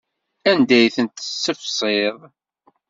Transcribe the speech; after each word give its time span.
Anda 0.49 0.75
ay 0.77 0.87
tent-tessefsiḍ? 0.95 2.17